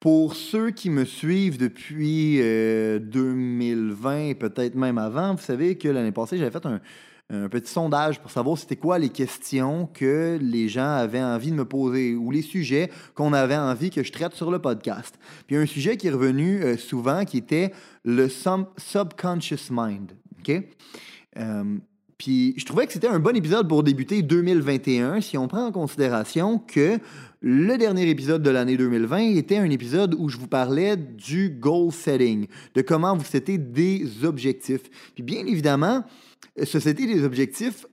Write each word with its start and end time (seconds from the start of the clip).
Pour 0.00 0.34
ceux 0.34 0.70
qui 0.70 0.88
me 0.88 1.04
suivent 1.04 1.58
depuis 1.58 2.38
2020 2.38 4.18
et 4.28 4.34
peut-être 4.34 4.74
même 4.74 4.96
avant, 4.96 5.34
vous 5.34 5.42
savez 5.42 5.76
que 5.76 5.88
l'année 5.88 6.10
passée, 6.10 6.38
j'avais 6.38 6.50
fait 6.50 6.64
un, 6.64 6.80
petit 7.48 7.70
sondage 7.70 8.18
pour 8.18 8.30
savoir 8.30 8.56
c'était 8.56 8.76
quoi 8.76 8.98
les 8.98 9.10
questions 9.10 9.90
que 9.92 10.38
les 10.40 10.70
gens 10.70 10.90
avaient 10.90 11.22
envie 11.22 11.50
de 11.50 11.56
me 11.56 11.66
poser 11.66 12.14
ou 12.14 12.30
les 12.30 12.40
sujets 12.40 12.90
qu'on 13.14 13.34
avait 13.34 13.58
envie 13.58 13.90
que 13.90 14.02
je 14.02 14.10
traite 14.10 14.32
sur 14.32 14.50
le 14.50 14.58
podcast. 14.58 15.18
Puis 15.46 15.56
un 15.56 15.66
sujet 15.66 15.98
qui 15.98 16.06
est 16.06 16.12
revenu 16.12 16.62
euh, 16.62 16.78
souvent 16.78 17.26
qui 17.26 17.36
était 17.36 17.70
le 18.02 18.28
sub- 18.30 18.68
subconscious 18.78 19.68
mind. 19.70 20.12
OK? 20.40 20.62
Euh, 21.36 21.78
puis 22.20 22.52
je 22.58 22.66
trouvais 22.66 22.86
que 22.86 22.92
c'était 22.92 23.06
un 23.06 23.18
bon 23.18 23.34
épisode 23.34 23.66
pour 23.66 23.82
débuter 23.82 24.20
2021 24.20 25.22
si 25.22 25.38
on 25.38 25.48
prend 25.48 25.64
en 25.64 25.72
considération 25.72 26.58
que 26.58 26.98
le 27.40 27.78
dernier 27.78 28.10
épisode 28.10 28.42
de 28.42 28.50
l'année 28.50 28.76
2020 28.76 29.36
était 29.36 29.56
un 29.56 29.70
épisode 29.70 30.14
où 30.18 30.28
je 30.28 30.36
vous 30.36 30.46
parlais 30.46 30.98
du 30.98 31.48
goal 31.48 31.90
setting, 31.90 32.46
de 32.74 32.82
comment 32.82 33.16
vous 33.16 33.24
setez 33.24 33.56
des 33.56 34.22
objectifs. 34.22 34.82
Puis 35.14 35.22
bien 35.22 35.46
évidemment, 35.46 36.04
se 36.62 36.78
setter 36.78 37.06
des 37.06 37.24
objectifs 37.24 37.86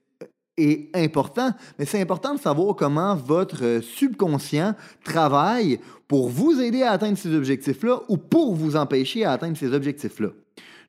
est 0.58 0.94
important, 0.94 1.54
mais 1.80 1.86
c'est 1.86 2.02
important 2.02 2.36
de 2.36 2.40
savoir 2.42 2.76
comment 2.76 3.16
votre 3.16 3.64
euh, 3.64 3.82
subconscient 3.82 4.76
travaille 5.06 5.80
pour 6.10 6.28
vous 6.28 6.60
aider 6.60 6.84
à 6.84 6.92
atteindre 6.92 7.18
ces 7.18 7.34
objectifs-là 7.34 8.02
ou 8.10 8.18
pour 8.18 8.56
vous 8.56 8.76
empêcher 8.76 9.24
à 9.24 9.32
atteindre 9.32 9.56
ces 9.56 9.72
objectifs-là. 9.72 10.32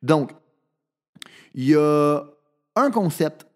Donc, 0.03 0.33
il 1.55 1.69
y 1.69 1.77
a 1.77 2.25
un 2.83 2.91
concept 2.91 3.47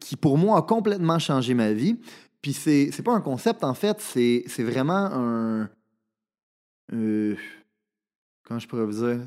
qui, 0.00 0.16
pour 0.16 0.36
moi, 0.38 0.58
a 0.58 0.62
complètement 0.62 1.18
changé 1.18 1.54
ma 1.54 1.72
vie. 1.72 1.98
Puis 2.42 2.52
c'est, 2.52 2.90
c'est 2.92 3.02
pas 3.02 3.12
un 3.14 3.20
concept, 3.20 3.64
en 3.64 3.74
fait, 3.74 4.00
c'est, 4.00 4.44
c'est 4.46 4.62
vraiment 4.62 5.08
un. 5.12 5.68
euh, 6.92 7.34
comment 8.44 8.60
je 8.60 8.68
pourrais 8.68 8.84
vous 8.84 9.04
dire? 9.04 9.20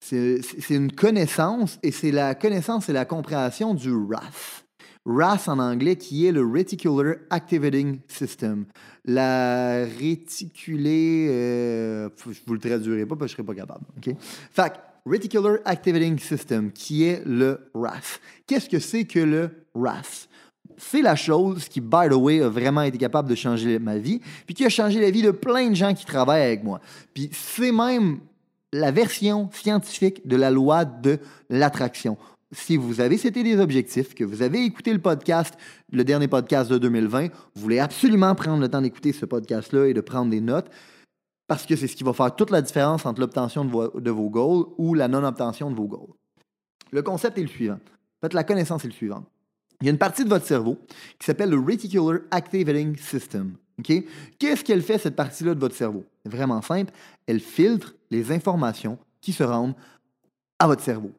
C'est, 0.00 0.42
c'est- 0.42 0.74
une 0.74 0.92
connaissance, 0.92 1.78
et 1.82 1.92
c'est 1.92 2.10
la 2.10 2.34
connaissance 2.34 2.88
et 2.88 2.92
la 2.92 3.04
compréhension 3.04 3.72
du 3.74 3.92
RAS. 3.92 4.64
RAS 5.04 5.48
en 5.48 5.58
anglais, 5.58 5.96
qui 5.96 6.26
est 6.26 6.32
le 6.32 6.42
Reticular 6.44 7.16
Activating 7.30 8.00
System. 8.08 8.66
La 9.04 9.84
réticulée. 9.84 11.28
euh, 11.30 12.08
je 12.24 12.38
vous 12.46 12.54
le 12.54 12.60
traduirai 12.60 13.06
pas 13.06 13.16
parce 13.16 13.32
que 13.32 13.42
je 13.42 13.42
serai 13.42 13.54
pas 13.54 13.60
capable. 13.60 13.84
OK? 13.96 14.14
Fait 14.20 14.72
Reticular 15.04 15.58
Activating 15.64 16.18
System, 16.18 16.70
qui 16.70 17.04
est 17.04 17.22
le 17.26 17.70
RAS. 17.74 18.20
Qu'est-ce 18.46 18.68
que 18.68 18.78
c'est 18.78 19.04
que 19.04 19.18
le 19.18 19.50
RAS? 19.74 20.28
C'est 20.76 21.02
la 21.02 21.16
chose 21.16 21.68
qui, 21.68 21.80
by 21.80 22.08
the 22.08 22.14
way, 22.14 22.40
a 22.40 22.48
vraiment 22.48 22.82
été 22.82 22.98
capable 22.98 23.28
de 23.28 23.34
changer 23.34 23.78
ma 23.78 23.98
vie, 23.98 24.20
puis 24.46 24.54
qui 24.54 24.64
a 24.64 24.68
changé 24.68 25.00
la 25.00 25.10
vie 25.10 25.22
de 25.22 25.32
plein 25.32 25.70
de 25.70 25.74
gens 25.74 25.92
qui 25.92 26.04
travaillent 26.04 26.44
avec 26.44 26.64
moi. 26.64 26.80
Puis 27.14 27.28
c'est 27.32 27.72
même 27.72 28.20
la 28.72 28.90
version 28.90 29.50
scientifique 29.52 30.26
de 30.26 30.36
la 30.36 30.50
loi 30.50 30.84
de 30.84 31.18
l'attraction. 31.50 32.16
Si 32.52 32.76
vous 32.76 33.00
avez 33.00 33.16
c'était 33.16 33.42
des 33.42 33.58
objectifs, 33.58 34.14
que 34.14 34.24
vous 34.24 34.42
avez 34.42 34.64
écouté 34.64 34.92
le 34.92 34.98
podcast, 34.98 35.54
le 35.90 36.04
dernier 36.04 36.28
podcast 36.28 36.70
de 36.70 36.78
2020, 36.78 37.28
vous 37.54 37.62
voulez 37.62 37.78
absolument 37.78 38.34
prendre 38.34 38.60
le 38.60 38.68
temps 38.68 38.82
d'écouter 38.82 39.12
ce 39.12 39.26
podcast-là 39.26 39.86
et 39.86 39.94
de 39.94 40.00
prendre 40.00 40.30
des 40.30 40.40
notes, 40.40 40.70
parce 41.52 41.66
que 41.66 41.76
c'est 41.76 41.86
ce 41.86 41.94
qui 41.94 42.02
va 42.02 42.14
faire 42.14 42.34
toute 42.34 42.50
la 42.50 42.62
différence 42.62 43.04
entre 43.04 43.20
l'obtention 43.20 43.62
de 43.66 43.70
vos, 43.70 44.00
de 44.00 44.10
vos 44.10 44.30
goals 44.30 44.68
ou 44.78 44.94
la 44.94 45.06
non-obtention 45.06 45.70
de 45.70 45.76
vos 45.76 45.86
goals. 45.86 46.14
Le 46.90 47.02
concept 47.02 47.36
est 47.36 47.42
le 47.42 47.48
suivant. 47.48 47.74
En 47.74 48.20
fait, 48.22 48.32
la 48.32 48.42
connaissance 48.42 48.86
est 48.86 48.88
le 48.88 48.94
suivant. 48.94 49.22
Il 49.78 49.84
y 49.84 49.90
a 49.90 49.92
une 49.92 49.98
partie 49.98 50.24
de 50.24 50.30
votre 50.30 50.46
cerveau 50.46 50.78
qui 51.18 51.26
s'appelle 51.26 51.50
le 51.50 51.58
Reticular 51.58 52.20
Activating 52.30 52.96
System. 52.96 53.56
Qu'est-ce 53.82 54.64
qu'elle 54.64 54.80
fait, 54.80 54.96
cette 54.96 55.14
partie-là 55.14 55.54
de 55.54 55.60
votre 55.60 55.74
cerveau? 55.74 56.06
Vraiment 56.24 56.62
simple. 56.62 56.90
Elle 57.26 57.40
filtre 57.40 57.94
les 58.10 58.32
informations 58.32 58.96
qui 59.20 59.34
se 59.34 59.42
rendent 59.42 59.74
à 60.58 60.66
votre 60.66 60.82
cerveau. 60.82 61.10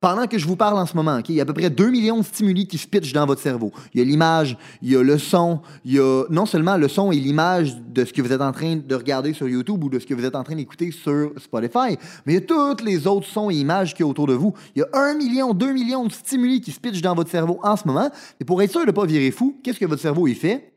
Pendant 0.00 0.26
que 0.26 0.38
je 0.38 0.46
vous 0.46 0.56
parle 0.56 0.78
en 0.78 0.86
ce 0.86 0.96
moment, 0.96 1.20
il 1.28 1.34
y 1.34 1.40
a 1.40 1.42
à 1.42 1.46
peu 1.46 1.52
près 1.52 1.68
2 1.68 1.90
millions 1.90 2.16
de 2.16 2.24
stimuli 2.24 2.66
qui 2.66 2.78
se 2.78 2.88
pitchent 2.88 3.12
dans 3.12 3.26
votre 3.26 3.42
cerveau. 3.42 3.70
Il 3.92 3.98
y 3.98 4.00
a 4.00 4.04
l'image, 4.06 4.56
il 4.80 4.90
y 4.90 4.96
a 4.96 5.02
le 5.02 5.18
son, 5.18 5.60
il 5.84 5.92
y 5.92 5.98
a 5.98 6.24
non 6.30 6.46
seulement 6.46 6.78
le 6.78 6.88
son 6.88 7.12
et 7.12 7.16
l'image 7.16 7.76
de 7.76 8.06
ce 8.06 8.12
que 8.14 8.22
vous 8.22 8.32
êtes 8.32 8.40
en 8.40 8.52
train 8.52 8.76
de 8.76 8.94
regarder 8.94 9.34
sur 9.34 9.46
YouTube 9.46 9.84
ou 9.84 9.90
de 9.90 9.98
ce 9.98 10.06
que 10.06 10.14
vous 10.14 10.24
êtes 10.24 10.36
en 10.36 10.42
train 10.42 10.56
d'écouter 10.56 10.90
sur 10.90 11.34
Spotify, 11.36 11.98
mais 12.24 12.32
il 12.32 12.34
y 12.34 12.38
a 12.38 12.40
tous 12.40 12.82
les 12.82 13.06
autres 13.06 13.26
sons 13.26 13.50
et 13.50 13.56
images 13.56 13.92
qu'il 13.92 14.06
y 14.06 14.08
a 14.08 14.10
autour 14.10 14.26
de 14.26 14.32
vous. 14.32 14.54
Il 14.74 14.78
y 14.78 14.82
a 14.82 14.88
1 14.94 15.16
million, 15.16 15.52
2 15.52 15.70
millions 15.70 16.06
de 16.06 16.12
stimuli 16.12 16.62
qui 16.62 16.72
se 16.72 16.80
pitchent 16.80 17.02
dans 17.02 17.14
votre 17.14 17.30
cerveau 17.30 17.60
en 17.62 17.76
ce 17.76 17.86
moment. 17.86 18.10
Et 18.40 18.44
pour 18.46 18.62
être 18.62 18.70
sûr 18.70 18.80
de 18.80 18.86
ne 18.86 18.92
pas 18.92 19.04
virer 19.04 19.30
fou, 19.30 19.60
qu'est-ce 19.62 19.78
que 19.78 19.84
votre 19.84 20.00
cerveau 20.00 20.26
fait? 20.28 20.72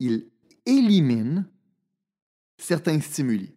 Il 0.00 0.26
élimine 0.66 1.46
certains 2.58 3.00
stimuli. 3.00 3.52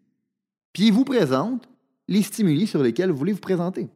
Puis 0.73 0.87
il 0.87 0.93
vous 0.93 1.05
présente 1.05 1.67
les 2.07 2.21
stimuli 2.21 2.67
sur 2.67 2.83
lesquels 2.83 3.09
vous 3.09 3.17
voulez 3.17 3.33
vous 3.33 3.39
présenter, 3.39 3.89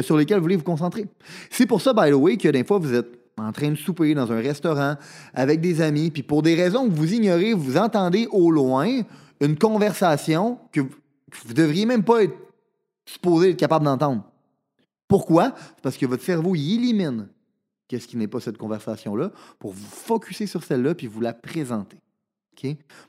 sur 0.00 0.16
lesquels 0.16 0.38
vous 0.38 0.42
voulez 0.44 0.56
vous 0.56 0.62
concentrer. 0.64 1.06
C'est 1.50 1.66
pour 1.66 1.80
ça, 1.82 1.92
by 1.92 2.10
the 2.10 2.14
way, 2.14 2.36
que 2.36 2.48
des 2.48 2.64
fois, 2.64 2.78
vous 2.78 2.94
êtes 2.94 3.18
en 3.38 3.52
train 3.52 3.70
de 3.70 3.76
souper 3.76 4.14
dans 4.14 4.30
un 4.32 4.40
restaurant 4.40 4.96
avec 5.34 5.60
des 5.60 5.80
amis, 5.80 6.10
puis 6.10 6.22
pour 6.22 6.42
des 6.42 6.54
raisons 6.54 6.88
que 6.88 6.94
vous 6.94 7.12
ignorez, 7.12 7.52
vous 7.54 7.76
entendez 7.76 8.26
au 8.30 8.50
loin 8.50 9.02
une 9.40 9.56
conversation 9.58 10.58
que 10.70 10.80
vous, 10.80 10.90
vous 11.46 11.54
devriez 11.54 11.86
même 11.86 12.04
pas 12.04 12.22
être 12.24 12.34
supposé 13.06 13.50
être 13.50 13.56
capable 13.58 13.84
d'entendre. 13.84 14.22
Pourquoi? 15.08 15.54
Parce 15.82 15.96
que 15.96 16.06
votre 16.06 16.22
cerveau 16.22 16.54
y 16.54 16.74
élimine 16.74 17.28
qu'est-ce 17.88 18.06
qui 18.08 18.16
n'est 18.16 18.28
pas 18.28 18.40
cette 18.40 18.56
conversation-là 18.56 19.30
pour 19.58 19.72
vous 19.72 19.84
focuser 19.86 20.46
sur 20.46 20.62
celle-là 20.62 20.94
puis 20.94 21.06
vous 21.06 21.20
la 21.20 21.34
présenter. 21.34 21.98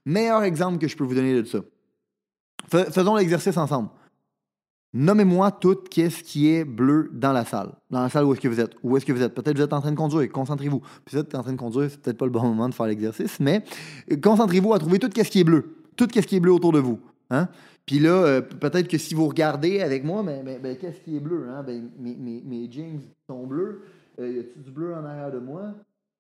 Meilleur 0.06 0.44
exemple 0.44 0.80
que 0.80 0.88
je 0.88 0.98
peux 0.98 1.04
vous 1.04 1.16
donner 1.16 1.42
de 1.42 1.48
ça. 1.48 1.60
Fais- 2.68 2.92
Faisons 2.92 3.16
l'exercice 3.16 3.56
ensemble. 3.56 3.90
Nommez-moi 4.94 5.52
tout 5.52 5.76
qu'est-ce 5.90 6.24
qui 6.24 6.50
est 6.54 6.64
bleu 6.66 7.10
dans 7.14 7.34
la 7.34 7.46
salle. 7.46 7.72
Dans 7.90 8.02
la 8.02 8.10
salle 8.10 8.26
où 8.26 8.34
est-ce 8.34 8.42
que 8.42 8.48
vous 8.48 8.60
êtes. 8.60 8.76
Où 8.84 8.96
est-ce 8.96 9.06
que 9.06 9.12
vous 9.12 9.24
êtes? 9.24 9.34
Peut-être 9.34 9.54
que 9.54 9.58
vous 9.58 9.64
êtes 9.64 9.74
en 9.74 9.82
train 9.82 9.92
de 9.92 9.98
conduire. 9.98 10.32
Concentrez-vous. 10.32 10.80
Puis 10.80 11.16
vous 11.16 11.18
êtes 11.18 11.34
en 11.34 11.42
train 11.42 11.52
de 11.52 11.58
conduire, 11.58 11.90
c'est 11.90 12.00
peut-être 12.00 12.18
pas 12.18 12.26
le 12.26 12.32
bon 12.32 12.44
moment 12.44 12.70
de 12.70 12.76
faire 12.76 12.86
l'exercice, 12.86 13.40
mais 13.40 13.64
euh, 14.12 14.18
concentrez-vous 14.22 14.74
à 14.74 14.80
trouver 14.80 15.00
tout 15.00 15.10
qu'est-ce 15.10 15.32
qui 15.32 15.40
est 15.40 15.44
bleu. 15.44 15.76
Tout 15.96 16.06
qu'est-ce 16.08 16.28
qui 16.28 16.36
est 16.36 16.40
bleu 16.40 16.54
autour 16.54 16.74
de 16.74 16.80
vous. 16.80 17.00
Hein? 17.32 17.48
Puis 17.86 18.00
là, 18.00 18.12
euh, 18.12 18.42
peut-être 18.42 18.88
que 18.88 18.98
si 18.98 19.16
vous 19.16 19.28
regardez 19.28 19.82
avec 19.82 20.04
moi, 20.04 20.24
mais- 20.24 20.60
ben, 20.60 20.78
qu'est-ce 20.78 21.00
qui 21.02 21.18
est 21.18 21.20
bleu? 21.20 21.48
Hein? 21.50 21.64
Ben, 21.64 21.90
mes, 22.00 22.72
jeans 22.72 23.02
sont 23.28 23.46
bleus. 23.48 23.82
Euh, 24.20 24.32
y 24.32 24.40
a-t-il 24.40 24.62
du 24.62 24.72
bleu 24.72 24.94
en 24.94 25.04
arrière 25.04 25.32
de 25.32 25.40
moi? 25.40 25.74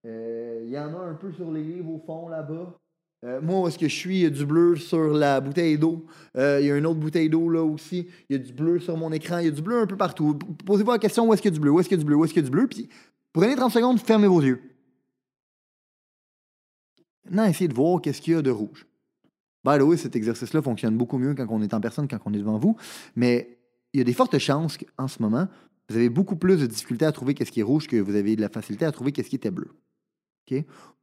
Euh, 0.06 0.63
Il 0.66 0.72
y 0.72 0.79
en 0.79 0.94
a 1.00 1.00
un 1.00 1.13
peu 1.13 1.31
sur 1.31 1.51
les 1.51 1.63
livres 1.63 1.91
au 1.91 2.01
fond 2.06 2.28
là-bas. 2.28 2.73
Euh, 3.23 3.41
moi, 3.41 3.61
où 3.61 3.67
est-ce 3.67 3.78
que 3.78 3.88
je 3.88 3.95
suis? 3.95 4.17
Il 4.17 4.22
y 4.23 4.25
a 4.25 4.29
du 4.29 4.45
bleu 4.45 4.75
sur 4.75 5.13
la 5.13 5.39
bouteille 5.39 5.78
d'eau. 5.78 6.06
Euh, 6.35 6.59
Il 6.61 6.67
y 6.67 6.72
a 6.72 6.78
une 6.78 6.85
autre 6.85 7.00
bouteille 7.00 7.29
d'eau 7.29 7.50
là 7.50 7.63
aussi. 7.63 8.07
Il 8.29 8.35
y 8.38 8.39
a 8.39 8.44
du 8.44 8.51
bleu 8.51 8.79
sur 8.79 8.97
mon 8.97 9.11
écran. 9.11 9.38
Il 9.39 9.45
y 9.45 9.47
a 9.47 9.51
du 9.51 9.61
bleu 9.61 9.79
un 9.79 9.88
peu 9.88 9.95
partout. 9.95 10.38
Posez-vous 10.66 10.91
la 10.91 11.00
question 11.00 11.28
où 11.28 11.33
est-ce 11.33 11.41
qu'il 11.41 11.51
y 11.51 11.53
a 11.53 11.56
du 11.56 11.62
bleu? 11.62 11.72
Où 11.72 11.79
est-ce 11.79 11.88
qu'il 11.88 11.97
y 11.97 12.00
a 12.00 12.03
du 12.03 12.06
bleu? 12.06 12.16
Où 12.17 12.25
est-ce 12.25 12.33
qu'il 12.33 12.41
y 12.41 12.45
a 12.45 12.50
du 12.50 12.51
bleu? 12.51 12.67
Puis 12.67 12.89
prenez 13.31 13.56
30 13.56 13.72
secondes, 13.72 14.00
fermez 14.00 14.28
vos 14.28 14.41
yeux. 14.41 14.62
Maintenant, 17.25 17.45
essayez 17.45 17.69
de 17.69 17.73
voir 17.73 18.01
qu'est-ce 18.01 18.22
qu'il 18.22 18.33
y 18.33 18.35
a 18.35 18.41
de 18.41 18.51
rouge. 18.51 18.85
By 19.63 19.78
the 19.78 19.83
way, 19.83 19.95
cet 19.95 20.17
exercice-là 20.17 20.62
fonctionne 20.62 20.97
beaucoup 20.97 21.17
mieux 21.17 21.33
quand 21.33 21.47
on 21.50 21.62
est 21.62 21.73
en 21.73 21.79
personne, 21.79 22.09
quand 22.09 22.19
on 22.25 22.33
est 22.33 22.39
devant 22.39 22.59
vous. 22.59 22.75
Mais 23.16 23.57
il 23.94 24.00
y 24.00 24.01
a 24.01 24.03
des 24.03 24.13
fortes 24.13 24.38
chances 24.38 24.77
qu'en 24.77 25.07
ce 25.07 25.21
moment, 25.21 25.48
vous 25.89 25.95
avez 25.95 26.09
beaucoup 26.09 26.36
plus 26.36 26.57
de 26.57 26.65
difficulté 26.65 27.06
à 27.06 27.13
trouver 27.13 27.33
qu'est-ce 27.33 27.51
qui 27.51 27.62
est 27.62 27.63
rouge 27.63 27.88
que 27.88 27.95
vous 27.95 28.15
avez 28.15 28.36
de 28.36 28.42
la 28.42 28.50
facilité 28.50 28.83
à 28.83 28.92
trouver 28.92 29.13
qu'est-ce 29.13 29.30
qui 29.30 29.38
était 29.38 29.51
bleu. 29.51 29.69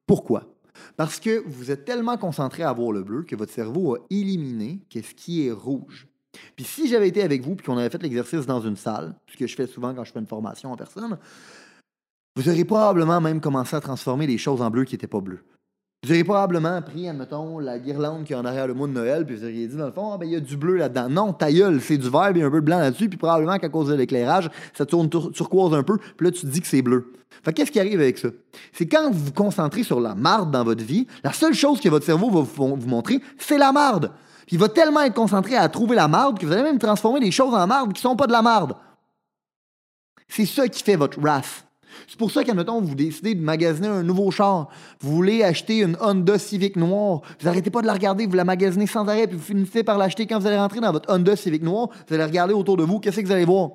Pourquoi? 0.06 0.60
Parce 0.97 1.21
que 1.21 1.43
vous 1.47 1.71
êtes 1.71 1.85
tellement 1.85 2.17
concentré 2.17 2.63
à 2.63 2.73
voir 2.73 2.93
le 2.93 3.03
bleu 3.03 3.23
que 3.23 3.37
votre 3.37 3.53
cerveau 3.53 3.95
a 3.95 3.99
éliminé 4.11 4.81
qu'est-ce 4.89 5.15
qui 5.15 5.47
est 5.47 5.53
rouge. 5.53 6.09
Puis 6.57 6.65
si 6.65 6.89
j'avais 6.89 7.09
été 7.09 7.23
avec 7.23 7.43
vous 7.43 7.57
puis 7.57 7.67
qu'on 7.67 7.79
avait 7.79 7.91
fait 7.91 8.03
l'exercice 8.03 8.47
dans 8.47 8.61
une 8.61 8.77
salle, 8.77 9.15
ce 9.27 9.37
que 9.37 9.47
je 9.47 9.55
fais 9.55 9.67
souvent 9.67 9.95
quand 9.95 10.05
je 10.05 10.13
fais 10.13 10.21
une 10.21 10.27
formation 10.27 10.73
en 10.73 10.77
personne, 10.77 11.19
vous 12.37 12.49
auriez 12.49 12.65
probablement 12.65 13.21
même 13.21 13.41
commencé 13.41 13.75
à 13.75 13.81
transformer 13.81 14.27
les 14.27 14.39
choses 14.39 14.63
en 14.63 14.71
bleu 14.71 14.85
qui 14.85 14.95
n'étaient 14.95 15.07
pas 15.07 15.21
bleues. 15.21 15.45
Vous 16.02 16.12
auriez 16.12 16.25
probablement 16.25 16.81
pris, 16.81 17.08
admettons, 17.11 17.58
la 17.58 17.79
guirlande 17.79 18.25
qui 18.25 18.32
est 18.32 18.37
en 18.37 18.44
arrière 18.47 18.67
le 18.67 18.73
mois 18.73 18.88
de 18.88 18.93
Noël, 18.94 19.26
puis 19.26 19.37
vous 19.37 19.44
auriez 19.44 19.67
dit, 19.67 19.76
dans 19.76 19.85
le 19.85 19.93
fond, 19.93 20.12
ah, 20.14 20.17
ben, 20.17 20.25
il 20.25 20.32
y 20.32 20.37
a 20.37 20.41
du 20.41 20.56
bleu 20.56 20.76
là-dedans. 20.76 21.11
Non, 21.11 21.32
ta 21.35 21.52
gueule, 21.52 21.79
c'est 21.82 21.99
du 21.99 22.08
vert, 22.08 22.31
puis 22.31 22.38
il 22.38 22.41
y 22.41 22.43
a 22.43 22.47
un 22.47 22.50
peu 22.50 22.61
de 22.61 22.64
blanc 22.64 22.79
là-dessus, 22.79 23.11
puis 23.11 23.19
probablement 23.19 23.58
qu'à 23.58 23.69
cause 23.69 23.88
de 23.88 23.94
l'éclairage, 23.94 24.49
ça 24.73 24.87
tourne 24.87 25.11
tur- 25.11 25.31
turquoise 25.31 25.75
un 25.75 25.82
peu, 25.82 25.99
puis 25.99 26.26
là, 26.26 26.32
tu 26.32 26.41
te 26.41 26.47
dis 26.47 26.62
que 26.62 26.67
c'est 26.67 26.81
bleu. 26.81 27.12
Fait 27.43 27.52
que 27.52 27.58
qu'est-ce 27.58 27.70
qui 27.70 27.79
arrive 27.81 28.00
avec 28.00 28.17
ça? 28.17 28.29
C'est 28.73 28.87
quand 28.87 29.11
vous 29.11 29.26
vous 29.26 29.32
concentrez 29.32 29.82
sur 29.82 30.00
la 30.00 30.14
marde 30.14 30.50
dans 30.50 30.64
votre 30.64 30.82
vie, 30.82 31.06
la 31.23 31.35
seule 31.35 31.55
chose 31.55 31.81
que 31.81 31.88
votre 31.91 32.06
cerveau 32.06 32.31
va 32.31 32.41
vous, 32.41 32.76
montrer, 32.88 33.20
c'est 33.38 33.58
la 33.58 33.70
marde. 33.70 34.11
Puis 34.47 34.56
il 34.56 34.58
va 34.58 34.70
tellement 34.70 35.02
être 35.02 35.14
concentré 35.14 35.55
à 35.55 35.69
trouver 35.69 35.97
la 35.97 36.08
marde 36.08 36.38
que 36.38 36.47
vous 36.47 36.52
allez 36.52 36.62
même 36.62 36.79
transformer 36.79 37.20
des 37.20 37.31
choses 37.31 37.55
en 37.55 37.67
marde 37.67 37.93
qui 37.93 38.00
sont 38.00 38.17
pas 38.17 38.26
de 38.26 38.32
la 38.32 38.43
marde. 38.43 38.75
C'est 40.29 40.47
ça 40.47 40.67
qui 40.67 40.82
fait 40.82 40.97
votre 40.97 41.20
wrath. 41.20 41.67
C'est 42.07 42.19
pour 42.19 42.31
ça 42.31 42.45
qu'admettons, 42.45 42.81
vous 42.81 42.95
décidez 42.95 43.35
de 43.35 43.41
magasiner 43.41 43.89
un 43.89 44.03
nouveau 44.03 44.31
char. 44.31 44.69
Vous 45.01 45.15
voulez 45.15 45.43
acheter 45.43 45.79
une 45.83 45.97
Honda 46.01 46.39
Civic 46.39 46.77
noire. 46.77 47.23
Vous 47.39 47.47
n'arrêtez 47.47 47.71
pas 47.71 47.83
de 47.83 47.87
la 47.87 47.93
regarder, 47.93 48.27
vous 48.27 48.35
la 48.35 48.45
magasinez 48.45 48.87
sans 48.87 49.07
arrêt, 49.07 49.27
puis 49.27 49.37
vous 49.37 49.43
finissez 49.43 49.83
par 49.83 49.99
l'acheter 49.99 50.27
quand 50.27 50.39
vous 50.39 50.47
allez 50.47 50.59
rentrer 50.59 50.81
dans 50.81 50.93
votre 50.93 51.13
Honda 51.13 51.37
Civic 51.37 51.63
noire. 51.63 51.89
Vous 52.09 52.15
allez 52.15 52.25
regarder 52.25 52.55
autour 52.55 52.77
de 52.77 52.85
vous, 52.85 53.01
qu'est-ce 53.01 53.21
que 53.21 53.27
vous 53.27 53.33
allez 53.33 53.45
voir? 53.45 53.71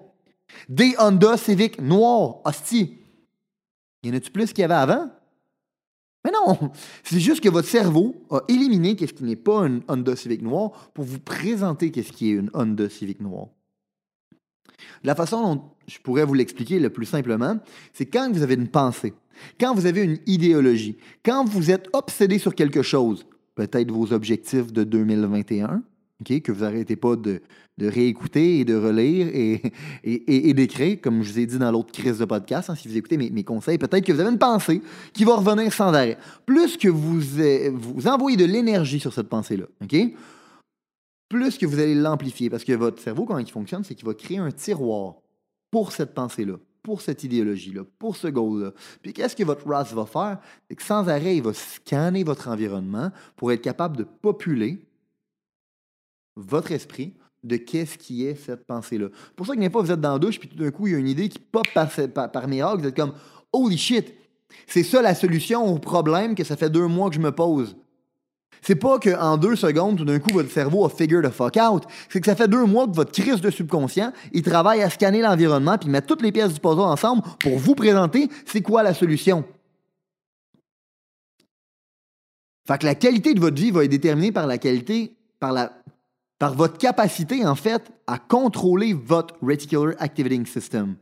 Des 0.70 0.96
Honda 1.00 1.38
Civic 1.38 1.82
noirs, 1.82 2.38
hostie. 2.46 3.00
Y 4.04 4.12
en 4.12 4.14
a-tu 4.14 4.32
plus 4.32 4.54
qu'il 4.54 4.62
y 4.62 4.66
avait 4.66 4.76
avant? 4.76 5.10
Mais 6.24 6.32
non! 6.32 6.72
C'est 7.04 7.20
juste 7.20 7.42
que 7.42 7.50
votre 7.50 7.68
cerveau 7.68 8.16
a 8.32 8.42
éliminé 8.48 8.96
qu'est-ce 8.96 9.14
qui 9.14 9.24
n'est 9.24 9.36
pas 9.36 9.68
une 9.68 9.82
Honda 9.88 10.16
Civic 10.16 10.42
noire 10.42 10.72
pour 10.94 11.06
vous 11.06 11.20
présenter 11.20 11.92
qu'est-ce 11.92 12.12
qui 12.12 12.30
est 12.30 12.34
une 12.34 12.50
Honda 12.54 12.90
Civic 12.90 13.22
noire. 13.22 13.48
La 15.04 15.16
façon 15.16 15.42
dont 15.56 15.72
je 15.88 16.00
pourrais 16.00 16.26
vous 16.26 16.34
l'expliquer 16.34 16.80
le 16.80 16.90
plus 16.90 17.06
simplement, 17.06 17.58
c'est 17.94 18.06
quand 18.06 18.32
vous 18.32 18.44
avez 18.44 18.56
une 18.56 18.68
pensée, 18.68 19.14
quand 19.60 19.74
vous 19.74 19.86
avez 19.86 20.04
une 20.04 20.20
idéologie, 20.26 20.98
quand 21.24 21.46
vous 21.46 21.72
êtes 21.72 21.88
obsédé 21.94 22.40
sur 22.40 22.56
quelque 22.56 22.82
chose, 22.82 23.26
peut-être 23.56 23.92
vos 23.92 24.14
objectifs 24.14 24.72
de 24.72 24.84
2021, 24.84 25.84
que 26.24 26.52
vous 26.52 26.62
n'arrêtez 26.62 26.96
pas 26.96 27.16
de, 27.16 27.42
réécouter 27.80 28.60
et 28.60 28.66
de 28.66 28.76
relire 28.76 29.28
et, 29.34 29.62
et, 30.04 30.54
d'écrire, 30.54 31.00
comme 31.02 31.22
je 31.24 31.32
vous 31.32 31.40
ai 31.40 31.46
dit 31.46 31.58
dans 31.58 31.72
l'autre 31.72 31.92
crise 31.92 32.20
de 32.20 32.26
podcast, 32.26 32.70
hein, 32.70 32.76
si 32.76 32.88
vous 32.88 32.98
écoutez 32.98 33.18
mes, 33.18 33.44
conseils, 33.44 33.78
peut-être 33.78 34.06
que 34.06 34.14
vous 34.14 34.22
avez 34.22 34.32
une 34.32 34.40
pensée 34.40 34.82
qui 35.14 35.26
va 35.26 35.36
revenir 35.36 35.72
sans 35.74 35.94
arrêt. 35.94 36.18
Plus 36.46 36.78
que 36.78 36.88
vous, 36.88 37.20
vous 37.20 38.08
envoyez 38.08 38.38
de 38.38 38.46
l'énergie 38.46 39.00
sur 39.00 39.14
cette 39.14 39.28
pensée-là, 39.28 39.66
OK? 39.84 39.96
plus 41.28 41.58
que 41.58 41.66
vous 41.66 41.80
allez 41.80 41.96
l'amplifier, 41.96 42.50
parce 42.50 42.64
que 42.64 42.72
votre 42.74 43.02
cerveau, 43.02 43.26
comment 43.26 43.40
il 43.40 43.50
fonctionne, 43.50 43.84
c'est 43.84 43.96
qu'il 43.96 44.06
va 44.06 44.14
créer 44.14 44.38
un 44.38 44.52
tiroir 44.52 45.16
pour 45.76 45.92
cette 45.92 46.14
pensée-là, 46.14 46.54
pour 46.84 47.02
cette 47.02 47.26
idéologie-là, 47.26 47.82
pour 48.00 48.16
ce 48.16 48.30
goal-là. 48.30 48.72
Puis 49.02 49.12
qu'est-ce 49.12 49.36
que 49.36 49.44
votre 49.44 49.68
RAS 49.68 49.94
va 49.94 50.06
faire? 50.06 50.40
C'est 50.70 50.76
que 50.78 50.84
sans 50.84 51.10
arrêt, 51.10 51.36
il 51.36 51.44
va 51.44 51.54
scanner 51.54 52.24
votre 52.24 52.48
environnement 52.48 53.12
pour 53.36 53.52
être 53.52 53.62
capable 53.62 53.98
de 53.98 54.06
populer 54.06 54.88
votre 56.38 56.72
esprit 56.72 57.14
de 57.44 57.58
qu'est-ce 57.58 57.98
qui 57.98 58.26
est 58.26 58.36
cette 58.36 58.66
pensée-là. 58.66 59.10
pour 59.36 59.46
ça 59.46 59.54
que 59.54 59.60
des 59.60 59.70
fois, 59.70 59.82
vous 59.82 59.92
êtes 59.92 60.00
dans 60.00 60.14
la 60.14 60.20
douche, 60.20 60.40
puis 60.40 60.48
tout 60.48 60.56
d'un 60.56 60.72
coup, 60.72 60.88
il 60.88 60.94
y 60.94 60.96
a 60.96 61.00
une 61.00 61.10
idée 61.10 61.28
qui 61.28 61.40
pop 61.40 61.68
par, 61.74 61.90
par, 62.14 62.32
par 62.32 62.48
miracle, 62.48 62.80
vous 62.80 62.88
êtes 62.88 62.96
comme 62.96 63.16
«Holy 63.52 63.78
shit! 63.78 64.14
C'est 64.68 64.84
ça 64.84 65.02
la 65.02 65.14
solution 65.14 65.66
au 65.66 65.78
problème 65.78 66.36
que 66.36 66.46
ça 66.46 66.56
fait 66.56 66.70
deux 66.70 66.88
mois 66.88 67.10
que 67.10 67.16
je 67.16 67.22
me 67.22 67.34
pose.» 67.34 67.76
C'est 68.66 68.76
pas 68.76 68.98
qu'en 68.98 69.38
deux 69.38 69.56
secondes, 69.56 69.98
tout 69.98 70.06
d'un 70.06 70.18
coup, 70.18 70.32
votre 70.34 70.50
cerveau 70.50 70.86
a 70.86 70.90
figure 70.90 71.22
the 71.22 71.32
fuck 71.32 71.56
out. 71.58 71.84
C'est 72.10 72.20
que 72.20 72.26
ça 72.26 72.36
fait 72.36 72.48
deux 72.48 72.66
mois 72.66 72.88
que 72.88 72.96
votre 72.96 73.12
crise 73.12 73.40
de 73.40 73.52
subconscient, 73.52 74.12
il 74.34 74.42
travaille 74.42 74.82
à 74.82 74.90
scanner 74.90 75.22
l'environnement 75.22 75.78
puis 75.78 75.88
mettre 75.88 76.08
toutes 76.08 76.24
les 76.24 76.32
pièces 76.32 76.54
du 76.54 76.60
puzzle 76.60 76.80
ensemble 76.80 77.22
pour 77.40 77.60
vous 77.60 77.76
présenter 77.76 78.28
c'est 78.48 78.64
quoi 78.64 78.82
la 78.82 78.96
solution. 78.96 79.46
Fait 82.68 82.80
que 82.80 82.86
la 82.88 82.96
qualité 82.96 83.36
de 83.36 83.40
votre 83.40 83.56
vie 83.56 83.70
va 83.70 83.84
être 83.84 83.92
déterminée 83.92 84.32
par 84.32 84.48
la 84.48 84.58
qualité, 84.58 85.16
par, 85.40 85.52
la, 85.52 85.72
par 86.40 86.56
votre 86.56 86.80
capacité, 86.80 87.46
en 87.46 87.54
fait, 87.54 87.92
à 88.08 88.18
contrôler 88.18 88.94
votre 88.94 89.36
Reticular 89.44 89.94
Activating 90.00 90.48
System. 90.48 90.96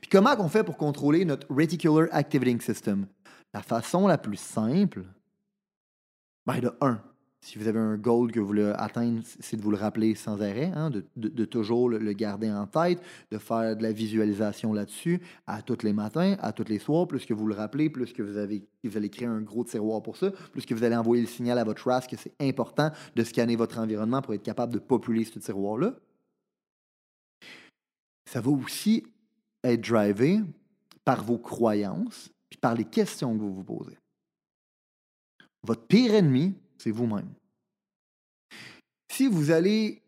Puis 0.00 0.08
comment 0.08 0.36
on 0.38 0.48
fait 0.48 0.62
pour 0.62 0.76
contrôler 0.76 1.24
notre 1.24 1.52
Reticular 1.52 2.06
Activating 2.12 2.60
System? 2.60 3.06
La 3.52 3.62
façon 3.62 4.06
la 4.06 4.18
plus 4.18 4.38
simple, 4.38 5.02
ben, 6.54 6.60
de 6.60 6.72
un, 6.80 7.00
si 7.42 7.58
vous 7.58 7.68
avez 7.68 7.78
un 7.78 7.96
goal 7.96 8.30
que 8.30 8.38
vous 8.38 8.46
voulez 8.46 8.72
atteindre, 8.76 9.22
c'est 9.24 9.56
de 9.56 9.62
vous 9.62 9.70
le 9.70 9.76
rappeler 9.76 10.14
sans 10.14 10.42
arrêt, 10.42 10.72
hein, 10.74 10.90
de, 11.16 11.44
toujours 11.46 11.88
le, 11.88 12.12
garder 12.12 12.50
en 12.50 12.66
tête, 12.66 13.00
de 13.30 13.38
faire 13.38 13.76
de 13.76 13.82
la 13.82 13.92
visualisation 13.92 14.72
là-dessus 14.72 15.22
à 15.46 15.62
tous 15.62 15.82
les 15.82 15.94
matins, 15.94 16.36
à 16.40 16.52
tous 16.52 16.68
les 16.68 16.78
soirs. 16.78 17.08
Plus 17.08 17.24
que 17.24 17.32
vous 17.32 17.46
le 17.46 17.54
rappelez, 17.54 17.88
plus 17.88 18.12
que 18.12 18.22
vous, 18.22 18.36
avez, 18.36 18.62
vous 18.84 18.96
allez 18.96 19.08
créer 19.08 19.28
un 19.28 19.40
gros 19.40 19.64
tiroir 19.64 20.02
pour 20.02 20.18
ça, 20.18 20.30
plus 20.52 20.66
que 20.66 20.74
vous 20.74 20.84
allez 20.84 20.96
envoyer 20.96 21.22
le 21.22 21.28
signal 21.28 21.58
à 21.58 21.64
votre 21.64 21.88
race 21.88 22.06
que 22.06 22.16
c'est 22.16 22.34
important 22.40 22.90
de 23.16 23.24
scanner 23.24 23.56
votre 23.56 23.78
environnement 23.78 24.20
pour 24.20 24.34
être 24.34 24.42
capable 24.42 24.74
de 24.74 24.78
populer 24.78 25.24
ce 25.24 25.38
tiroir-là. 25.38 25.94
Ça 28.26 28.40
va 28.40 28.50
aussi 28.50 29.04
être 29.64 29.80
drivé 29.80 30.40
par 31.04 31.24
vos 31.24 31.38
croyances 31.38 32.30
puis 32.50 32.58
par 32.58 32.74
les 32.74 32.84
questions 32.84 33.34
que 33.34 33.40
vous 33.40 33.54
vous 33.54 33.64
posez. 33.64 33.99
Votre 35.66 35.82
pire 35.86 36.14
ennemi, 36.14 36.54
c'est 36.78 36.90
vous-même. 36.90 37.28
Si 39.12 39.26
vous 39.26 39.50
allez, 39.50 40.02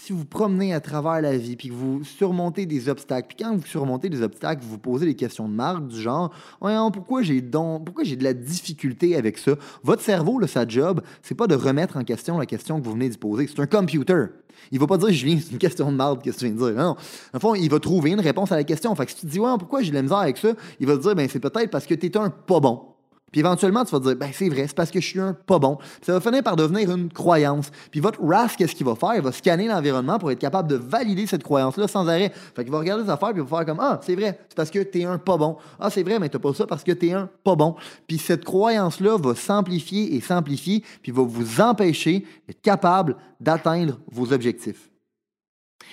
si 0.00 0.12
vous 0.12 0.24
promenez 0.24 0.72
à 0.74 0.80
travers 0.80 1.20
la 1.20 1.36
vie, 1.36 1.54
puis 1.54 1.68
que 1.68 1.74
vous 1.74 2.02
surmontez 2.02 2.66
des 2.66 2.88
obstacles, 2.88 3.28
puis 3.28 3.44
quand 3.44 3.54
vous 3.54 3.66
surmontez 3.66 4.08
des 4.08 4.22
obstacles, 4.22 4.62
vous 4.62 4.70
vous 4.70 4.78
posez 4.78 5.06
des 5.06 5.14
questions 5.14 5.48
de 5.48 5.54
marque 5.54 5.86
du 5.86 6.00
genre 6.00 6.34
pourquoi 6.58 7.22
j'ai 7.22 7.40
de 7.42 8.24
la 8.24 8.32
difficulté 8.32 9.14
avec 9.14 9.38
ça? 9.38 9.52
Votre 9.82 10.02
cerveau, 10.02 10.44
sa 10.46 10.66
job, 10.66 11.02
c'est 11.22 11.34
pas 11.34 11.46
de 11.46 11.54
remettre 11.54 11.96
en 11.96 12.04
question 12.04 12.38
la 12.38 12.46
question 12.46 12.80
que 12.80 12.84
vous 12.86 12.92
venez 12.92 13.08
d'y 13.08 13.18
poser. 13.18 13.46
C'est 13.46 13.60
un 13.60 13.66
computer. 13.66 14.26
Il 14.72 14.80
va 14.80 14.86
pas 14.86 14.98
dire 14.98 15.10
Julien, 15.10 15.38
c'est 15.40 15.52
une 15.52 15.58
question 15.58 15.90
de 15.92 15.96
marde, 15.96 16.22
qu'est-ce 16.22 16.36
que 16.36 16.46
tu 16.46 16.52
viens 16.52 16.54
de 16.54 16.72
dire. 16.72 16.82
Non. 16.82 16.96
En 17.32 17.38
fond, 17.38 17.54
il 17.54 17.70
va 17.70 17.78
trouver 17.78 18.10
une 18.10 18.20
réponse 18.20 18.50
à 18.52 18.56
la 18.56 18.64
question. 18.64 18.94
Fait 18.94 19.06
que 19.06 19.12
si 19.12 19.18
tu 19.18 19.26
te 19.26 19.30
dis 19.30 19.38
ouais, 19.38 19.54
pourquoi 19.58 19.82
j'ai 19.82 19.90
de 19.90 19.94
la 19.96 20.02
misère 20.02 20.18
avec 20.18 20.38
ça, 20.38 20.52
il 20.80 20.86
va 20.86 20.96
te 20.96 21.02
dire 21.02 21.14
ben 21.14 21.28
c'est 21.28 21.40
peut-être 21.40 21.70
parce 21.70 21.86
que 21.86 21.94
tu 21.94 22.06
es 22.06 22.16
un 22.16 22.30
pas 22.30 22.60
bon. 22.60 22.89
Puis 23.30 23.40
éventuellement, 23.40 23.84
tu 23.84 23.92
vas 23.92 24.00
te 24.00 24.04
dire, 24.04 24.16
ben 24.16 24.30
c'est 24.32 24.48
vrai, 24.48 24.66
c'est 24.66 24.76
parce 24.76 24.90
que 24.90 25.00
je 25.00 25.06
suis 25.06 25.20
un 25.20 25.34
pas 25.34 25.58
bon. 25.58 25.78
ça 26.02 26.12
va 26.12 26.20
finir 26.20 26.42
par 26.42 26.56
devenir 26.56 26.90
une 26.90 27.12
croyance. 27.12 27.70
Puis 27.90 28.00
votre 28.00 28.20
RAS, 28.22 28.54
qu'est-ce 28.56 28.74
qu'il 28.74 28.86
va 28.86 28.96
faire? 28.96 29.14
Il 29.14 29.22
va 29.22 29.32
scanner 29.32 29.68
l'environnement 29.68 30.18
pour 30.18 30.30
être 30.30 30.38
capable 30.38 30.68
de 30.68 30.76
valider 30.76 31.26
cette 31.26 31.42
croyance-là 31.42 31.86
sans 31.86 32.08
arrêt. 32.08 32.32
Fait 32.54 32.64
qu'il 32.64 32.72
va 32.72 32.80
regarder 32.80 33.04
les 33.04 33.10
affaires 33.10 33.30
puis 33.30 33.40
il 33.40 33.48
va 33.48 33.56
faire 33.58 33.66
comme, 33.66 33.80
ah, 33.80 34.00
c'est 34.02 34.16
vrai, 34.16 34.38
c'est 34.48 34.56
parce 34.56 34.70
que 34.70 34.80
t'es 34.80 35.04
un 35.04 35.18
pas 35.18 35.36
bon. 35.36 35.56
Ah, 35.78 35.90
c'est 35.90 36.02
vrai, 36.02 36.18
mais 36.18 36.28
t'as 36.28 36.38
pas 36.38 36.52
ça 36.54 36.66
parce 36.66 36.82
que 36.82 36.92
t'es 36.92 37.12
un 37.12 37.28
pas 37.44 37.54
bon. 37.54 37.76
Puis 38.06 38.18
cette 38.18 38.44
croyance-là 38.44 39.16
va 39.16 39.34
s'amplifier 39.34 40.14
et 40.16 40.20
s'amplifier, 40.20 40.82
puis 41.02 41.12
va 41.12 41.22
vous 41.22 41.60
empêcher 41.60 42.26
d'être 42.48 42.60
capable 42.60 43.16
d'atteindre 43.40 43.98
vos 44.10 44.32
objectifs. 44.32 44.90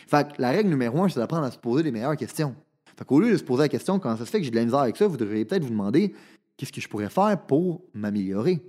Fait 0.07 0.27
que 0.27 0.41
la 0.41 0.49
règle 0.49 0.69
numéro 0.69 1.03
un, 1.03 1.09
c'est 1.09 1.19
d'apprendre 1.19 1.45
à 1.45 1.51
se 1.51 1.57
poser 1.57 1.83
les 1.83 1.91
meilleures 1.91 2.17
questions. 2.17 2.55
Fait 2.97 3.05
qu'au 3.05 3.19
lieu 3.19 3.31
de 3.31 3.37
se 3.37 3.43
poser 3.43 3.63
la 3.63 3.69
question, 3.69 3.99
comment 3.99 4.17
ça 4.17 4.25
se 4.25 4.31
fait 4.31 4.39
que 4.39 4.43
j'ai 4.43 4.51
de 4.51 4.55
la 4.55 4.65
misère 4.65 4.79
avec 4.79 4.97
ça, 4.97 5.05
vous 5.05 5.17
devriez 5.17 5.45
peut-être 5.45 5.63
vous 5.63 5.69
demander, 5.69 6.15
qu'est-ce 6.57 6.71
que 6.71 6.81
je 6.81 6.89
pourrais 6.89 7.09
faire 7.09 7.45
pour 7.45 7.85
m'améliorer? 7.93 8.61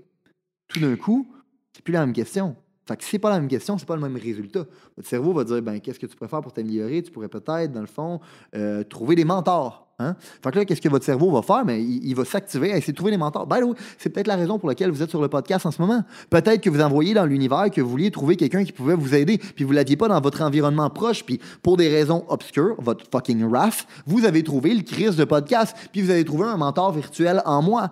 Tout 0.69 0.81
d'un 0.81 0.97
coup, 0.97 1.35
c'est 1.73 1.83
plus 1.83 1.93
la 1.93 2.01
même 2.01 2.13
question. 2.13 2.57
Fait 2.89 2.97
que 2.97 3.05
c'est 3.05 3.19
pas 3.19 3.29
la 3.29 3.39
même 3.39 3.49
question, 3.49 3.77
c'est 3.77 3.87
pas 3.87 3.97
le 3.97 4.01
même 4.01 4.17
résultat. 4.17 4.65
Votre 4.97 5.09
cerveau 5.09 5.35
va 5.35 5.45
dire, 5.45 5.61
ben, 5.61 5.79
qu'est-ce 5.79 5.99
que 5.99 6.07
tu 6.07 6.17
faire 6.17 6.41
pour 6.41 6.53
t'améliorer? 6.53 7.03
Tu 7.03 7.11
pourrais 7.11 7.29
peut-être, 7.29 7.71
dans 7.71 7.83
le 7.83 7.87
fond, 7.87 8.19
euh, 8.57 8.83
trouver 8.83 9.15
des 9.15 9.27
mentors. 9.27 9.89
Hein? 9.99 10.17
Fait 10.43 10.51
que 10.51 10.59
là, 10.61 10.65
qu'est-ce 10.65 10.81
que 10.81 10.89
votre 10.89 11.05
cerveau 11.05 11.31
va 11.31 11.43
faire? 11.43 11.67
Mais 11.67 11.83
il, 11.83 12.15
va 12.15 12.25
s'activer 12.25 12.73
à 12.73 12.79
essayer 12.79 12.95
de 12.95 12.97
trouver 12.97 13.11
des 13.11 13.19
mentors. 13.19 13.47
Ben 13.47 13.63
oui, 13.63 13.75
c'est 13.99 14.09
peut-être 14.09 14.27
la 14.27 14.37
raison 14.37 14.59
pour 14.59 14.71
laquelle 14.71 14.91
vous 14.91 15.03
êtes 15.03 15.11
sur 15.11 15.21
le 15.21 15.29
podcast 15.29 15.67
en 15.67 15.71
ce 15.71 15.83
moment. 15.83 16.03
Peut-être 16.31 16.63
que 16.63 16.71
vous 16.71 16.81
envoyez 16.81 17.13
dans 17.13 17.27
l'univers 17.27 17.69
que 17.71 17.83
vous 17.83 17.91
vouliez 17.91 18.11
trouver 18.11 18.37
quelqu'un 18.37 18.65
qui 18.65 18.73
pouvait 18.73 18.95
vous 18.95 19.15
aider, 19.15 19.37
puis 19.37 19.65
vous 19.65 19.73
l'aviez 19.73 19.97
pas 19.97 20.09
dans 20.09 20.21
votre 20.23 20.41
environnement 20.41 20.89
proche, 20.89 21.25
puis 21.25 21.41
pour 21.63 21.77
des 21.77 21.89
raisons 21.89 22.25
obscures, 22.29 22.77
votre 22.79 23.05
fucking 23.11 23.45
RAF, 23.53 23.87
vous 24.07 24.25
avez 24.25 24.43
trouvé 24.43 24.73
le 24.73 24.83
crise 24.83 25.17
de 25.17 25.25
podcast, 25.25 25.77
puis 25.93 26.01
vous 26.01 26.11
avez 26.11 26.25
trouvé 26.25 26.47
un 26.47 26.57
mentor 26.57 26.93
virtuel 26.93 27.43
en 27.45 27.61
moi. 27.61 27.91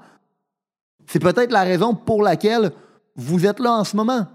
C'est 1.07 1.19
peut-être 1.19 1.53
la 1.53 1.65
raison 1.65 1.95
pour 1.95 2.23
laquelle 2.23 2.73
vous 3.17 3.45
êtes 3.47 3.61
là 3.61 3.73
en 3.73 3.85
ce 3.85 3.95
moment. 3.95 4.27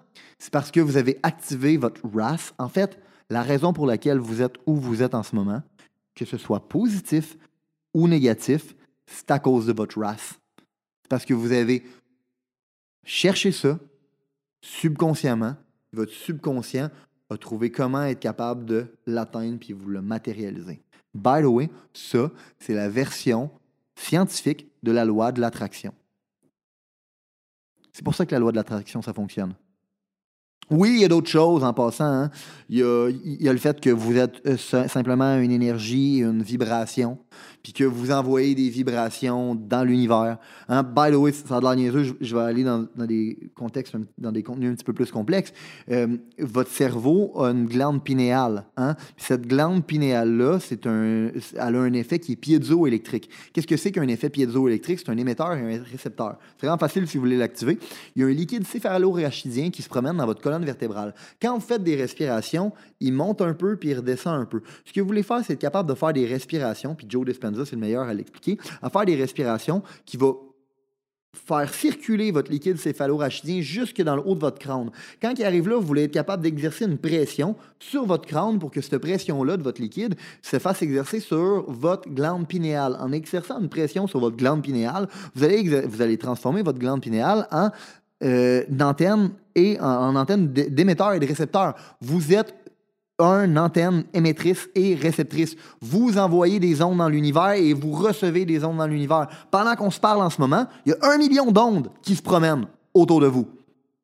C'est 0.42 0.50
parce 0.52 0.72
que 0.72 0.80
vous 0.80 0.98
avez 0.98 1.20
activé 1.22 1.78
votre 1.78 2.02
RAS. 2.04 2.52
En 2.58 2.68
fait, 2.68 2.98
la 3.30 3.44
raison 3.44 3.74
pour 3.74 3.86
laquelle 3.86 4.18
vous 4.18 4.42
êtes 4.42 4.56
où 4.66 4.76
vous 4.76 5.04
êtes 5.04 5.14
en 5.14 5.22
ce 5.22 5.36
moment, 5.36 5.62
que 6.16 6.26
ce 6.26 6.36
soit 6.40 6.68
positif 6.68 7.38
ou 7.94 8.08
négatif, 8.08 8.76
c'est 9.06 9.30
à 9.30 9.38
cause 9.38 9.68
de 9.68 9.74
votre 9.74 10.00
RAS. 10.00 10.40
C'est 11.04 11.10
parce 11.10 11.26
que 11.26 11.36
vous 11.36 11.52
avez 11.52 11.84
cherché 13.06 13.52
ça 13.52 13.78
subconsciemment. 14.62 15.56
Votre 15.94 16.12
subconscient 16.12 16.90
a 17.30 17.38
trouvé 17.38 17.70
comment 17.70 18.02
être 18.06 18.20
capable 18.20 18.66
de 18.66 18.88
l'atteindre 19.06 19.60
puis 19.60 19.74
vous 19.74 19.90
le 19.90 20.02
matérialiser. 20.02 20.82
By 21.14 21.44
the 21.44 21.46
way, 21.46 21.70
ça, 21.94 22.32
c'est 22.58 22.74
la 22.74 22.90
version 22.90 23.52
scientifique 23.96 24.72
de 24.82 24.92
la 24.92 25.06
loi 25.06 25.32
de 25.32 25.40
l'attraction. 25.40 25.94
C'est 27.94 28.04
pour 28.04 28.16
ça 28.16 28.26
que 28.26 28.34
la 28.34 28.40
loi 28.40 28.52
de 28.52 28.58
l'attraction, 28.58 29.04
ça 29.04 29.14
fonctionne. 29.14 29.54
Oui, 30.70 30.92
il 30.96 31.02
y 31.02 31.06
a 31.06 31.10
d'autres 31.10 31.30
choses 31.30 31.64
en 31.64 31.74
passant. 31.74 32.06
Hein. 32.06 32.32
Il, 32.70 32.78
y 32.78 33.50
a, 33.50 33.52
le 33.52 33.60
fait 33.60 33.82
que 33.82 33.90
vous 33.90 34.16
êtes 34.16 34.42
euh, 34.46 34.88
simplement 34.88 35.38
une 35.38 35.52
énergie, 35.52 36.20
une 36.20 36.42
vibration. 36.42 37.18
Puis 37.64 37.74
que 37.74 37.84
vous 37.84 38.12
envoyez 38.12 38.56
des 38.56 38.70
vibrations 38.70 39.56
dans 39.56 39.84
l'univers. 39.84 40.38
Hein? 40.68 40.84
By 40.84 41.12
the 41.12 41.16
way, 41.16 41.32
ça 41.32 41.58
a 41.58 41.62
l'air 41.62 41.76
niaiseux, 41.76 42.16
je, 42.20 42.36
vais 42.36 42.42
aller 42.42 42.64
dans, 42.64 42.88
des 42.98 43.52
contextes, 43.56 43.96
dans 44.18 44.32
des 44.32 44.44
contenus 44.44 44.72
un 44.72 44.76
petit 44.76 44.84
peu 44.84 44.94
plus 44.94 45.12
complexes. 45.12 45.54
Euh, 45.90 46.18
votre 46.40 46.72
cerveau 46.72 47.32
a 47.42 47.50
une 47.50 47.66
glande 47.66 48.04
pinéale. 48.04 48.66
Hein? 48.78 48.96
Cette 49.18 49.48
glande 49.48 49.86
pinéale-là, 49.86 50.60
c'est 50.60 50.88
un, 50.88 51.30
elle 51.56 51.76
a 51.76 51.80
un 51.80 51.94
effet 51.94 52.20
qui 52.20 52.34
est 52.34 52.38
piézoélectrique. 52.38 53.30
Qu'est-ce 53.54 53.68
que 53.68 53.78
c'est 53.78 53.92
qu'un 53.92 54.08
effet 54.08 54.30
piézoélectrique? 54.30 55.00
C'est 55.00 55.12
un 55.12 55.18
émetteur 55.18 55.54
et 55.54 55.76
un 55.76 55.84
récepteur. 55.84 56.38
C'est 56.58 56.66
vraiment 56.66 56.80
facile 56.80 57.08
si 57.08 57.18
vous 57.18 57.24
voulez 57.24 57.38
l'activer. 57.38 57.78
Il 58.16 58.22
y 58.22 58.26
a 58.26 58.28
un 58.28 58.32
liquide 58.32 58.66
céphalorachidien 58.66 59.70
qui 59.70 59.82
se 59.82 59.90
promène 59.90 60.18
dans 60.18 60.26
votre 60.26 60.42
colonne 60.42 60.66
vertébrale. 60.66 61.14
Quand 61.42 61.56
vous 61.56 61.66
faites 61.66 61.84
des 61.84 61.96
respirations, 61.96 62.72
il 63.00 63.14
monte 63.14 63.42
un 63.42 63.54
peu 63.54 63.76
puis 63.76 63.90
il 63.90 63.98
redescend 63.98 64.42
un 64.42 64.46
peu. 64.46 64.62
Ce 64.86 64.94
que 64.94 65.02
vous 65.02 65.08
voulez 65.08 65.24
faire, 65.24 65.42
c'est 65.46 65.54
être 65.54 65.60
capable 65.60 65.90
de 65.90 65.96
faire 65.96 66.14
des 66.14 66.26
respirations, 66.26 66.96
puis 66.96 67.08
Joe 67.10 67.26
Dispenza, 67.26 67.51
c'est 67.66 67.76
le 67.76 67.82
meilleur 67.82 68.04
à 68.04 68.14
l'expliquer, 68.14 68.58
à 68.82 68.90
faire 68.90 69.06
des 69.06 69.16
respirations 69.16 69.82
qui 70.06 70.18
vont 70.18 70.38
faire 71.34 71.74
circuler 71.74 72.32
votre 72.32 72.52
liquide 72.52 72.78
céphalorachidien 72.78 73.62
jusque 73.62 74.02
dans 74.02 74.16
le 74.16 74.22
haut 74.26 74.36
de 74.36 74.40
votre 74.40 74.60
crâne. 74.60 74.92
Quand 75.22 75.34
il 75.38 75.46
arrive 75.46 75.70
là, 75.70 75.78
vous 75.78 75.88
voulez 75.88 76.04
être 76.04 76.12
capable 76.12 76.44
d'exercer 76.44 76.86
une 76.86 76.98
pression 76.98 77.56
sur 77.80 78.06
votre 78.06 78.28
crâne 78.28 78.60
pour 78.60 78.70
que 78.70 78.82
cette 78.82 78.98
pression-là 78.98 79.58
de 79.58 79.64
votre 79.64 79.82
liquide 79.82 80.16
se 80.42 80.60
fasse 80.60 80.82
exercer 80.82 81.20
sur 81.20 81.72
votre 81.72 82.10
glande 82.10 82.48
pinéale. 82.48 82.98
En 83.00 83.12
exerçant 83.12 83.60
une 83.62 83.70
pression 83.70 84.08
sur 84.08 84.20
votre 84.20 84.36
glande 84.36 84.62
pinéale, 84.62 85.08
vous 85.34 85.44
allez, 85.44 85.86
vous 85.86 86.02
allez 86.02 86.18
transformer 86.18 86.64
votre 86.64 86.80
glande 86.80 87.02
pinéale 87.02 87.48
en 87.52 87.70
euh, 88.24 88.64
antenne 88.80 89.32
et 89.56 89.80
en, 89.80 89.86
en 89.86 90.16
antenne 90.16 90.52
d'émetteur 90.52 91.14
et 91.14 91.20
de 91.20 91.26
récepteur. 91.26 91.76
Vous 92.02 92.34
êtes 92.34 92.54
une 93.22 93.58
antenne 93.58 94.04
émettrice 94.14 94.70
et 94.76 94.96
réceptrice. 94.96 95.56
Vous 95.82 96.18
envoyez 96.18 96.60
des 96.60 96.82
ondes 96.82 96.98
dans 96.98 97.10
l'univers 97.10 97.52
et 97.52 97.74
vous 97.74 97.92
recevez 97.92 98.46
des 98.46 98.64
ondes 98.64 98.78
dans 98.78 98.88
l'univers. 98.88 99.28
Pendant 99.50 99.76
qu'on 99.76 99.92
se 99.92 100.00
parle 100.00 100.22
en 100.22 100.30
ce 100.30 100.42
moment, 100.42 100.66
il 100.86 100.92
y 100.92 100.94
a 100.94 101.12
un 101.12 101.18
million 101.18 101.52
d'ondes 101.52 101.90
qui 102.02 102.16
se 102.16 102.22
promènent 102.22 102.68
autour 102.94 103.22
de 103.22 103.28
vous. 103.28 103.48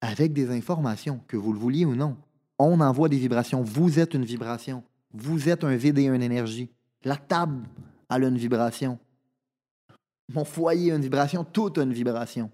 avec 0.00 0.32
des 0.32 0.50
informations, 0.50 1.20
que 1.26 1.36
vous 1.36 1.52
le 1.52 1.58
vouliez 1.58 1.84
ou 1.84 1.96
non. 1.96 2.16
On 2.58 2.80
envoie 2.80 3.08
des 3.08 3.18
vibrations. 3.18 3.62
Vous 3.62 3.98
êtes 3.98 4.14
une 4.14 4.24
vibration. 4.24 4.84
Vous 5.12 5.48
êtes 5.48 5.64
un 5.64 5.74
vide 5.74 5.98
et 5.98 6.04
une 6.04 6.22
énergie. 6.22 6.70
La 7.04 7.16
table 7.16 7.64
a 8.08 8.18
une 8.18 8.38
vibration. 8.38 8.98
Mon 10.32 10.44
foyer 10.44 10.92
a 10.92 10.96
une 10.96 11.02
vibration. 11.02 11.44
Tout 11.44 11.72
a 11.76 11.82
une 11.82 11.92
vibration. 11.92 12.50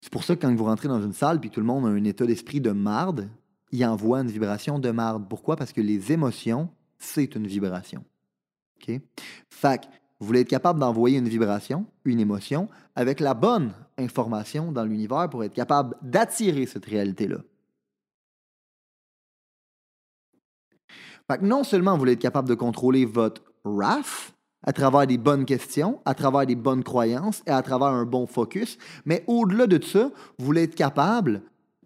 C'est 0.00 0.10
pour 0.10 0.24
ça 0.24 0.34
que 0.36 0.40
quand 0.40 0.54
vous 0.54 0.64
rentrez 0.64 0.88
dans 0.88 1.02
une 1.02 1.12
salle 1.12 1.38
puis 1.38 1.50
tout 1.50 1.60
le 1.60 1.66
monde 1.66 1.84
a 1.84 1.90
un 1.90 2.04
état 2.04 2.24
d'esprit 2.24 2.62
de 2.62 2.70
marde, 2.70 3.28
il 3.72 3.84
envoie 3.84 4.20
une 4.20 4.30
vibration 4.30 4.78
de 4.78 4.90
marde. 4.90 5.28
Pourquoi? 5.28 5.56
Parce 5.56 5.74
que 5.74 5.82
les 5.82 6.12
émotions, 6.12 6.70
c'est 6.98 7.34
une 7.34 7.46
vibration. 7.46 8.02
OK? 8.80 9.00
Fait 9.50 9.88
vous 10.20 10.26
voulez 10.26 10.40
être 10.40 10.48
capable 10.48 10.80
d'envoyer 10.80 11.18
une 11.18 11.28
vibration, 11.28 11.86
une 12.04 12.18
émotion, 12.18 12.68
avec 12.96 13.20
la 13.20 13.34
bonne 13.34 13.72
information 13.96 14.72
dans 14.72 14.84
l'univers 14.84 15.30
pour 15.30 15.44
être 15.44 15.54
capable 15.54 15.96
d'attirer 16.02 16.66
cette 16.66 16.86
réalité-là. 16.86 17.38
Fait 21.30 21.38
que 21.38 21.44
non 21.44 21.62
seulement 21.62 21.92
vous 21.92 21.98
voulez 21.98 22.12
être 22.12 22.18
capable 22.18 22.48
de 22.48 22.54
contrôler 22.54 23.04
votre 23.04 23.42
wrath 23.64 24.34
à 24.64 24.72
travers 24.72 25.06
des 25.06 25.18
bonnes 25.18 25.44
questions, 25.44 26.00
à 26.04 26.14
travers 26.14 26.46
des 26.46 26.56
bonnes 26.56 26.82
croyances 26.82 27.42
et 27.46 27.50
à 27.50 27.62
travers 27.62 27.88
un 27.88 28.04
bon 28.04 28.26
focus, 28.26 28.76
mais 29.04 29.22
au-delà 29.28 29.66
de 29.66 29.82
ça, 29.82 30.10
vous 30.38 30.44
voulez 30.44 30.64
être 30.64 30.74
capable 30.74 31.42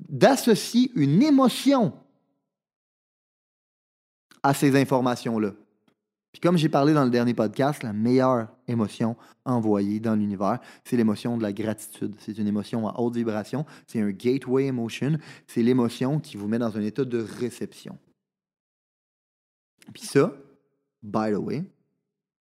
d'associer 0.09 0.91
une 0.95 1.23
émotion 1.23 1.93
à 4.43 4.55
ces 4.55 4.81
informations-là. 4.81 5.53
Puis 6.33 6.41
comme 6.41 6.57
j'ai 6.57 6.71
parlé 6.71 6.95
dans 6.95 7.05
le 7.05 7.11
dernier 7.11 7.35
podcast, 7.35 7.83
la 7.83 7.93
meilleure 7.93 8.49
émotion 8.67 9.17
envoyée 9.45 10.01
dans 10.01 10.15
l'univers, 10.15 10.61
c'est 10.83 10.97
l'émotion 10.97 11.37
de 11.37 11.43
la 11.43 11.53
gratitude. 11.53 12.15
C'est 12.19 12.39
une 12.39 12.47
émotion 12.47 12.89
à 12.89 12.99
haute 12.99 13.15
vibration, 13.15 13.67
c'est 13.87 14.01
un 14.01 14.11
gateway 14.11 14.67
emotion, 14.67 15.19
c'est 15.47 15.63
l'émotion 15.63 16.19
qui 16.21 16.39
vous 16.39 16.49
met 16.49 16.59
dans 16.59 16.77
un 16.77 16.83
état 16.83 17.05
de 17.05 17.19
réception. 17.19 17.99
Puis 19.93 20.05
ça, 20.05 20.33
by 21.03 21.33
the 21.33 21.37
way, 21.37 21.65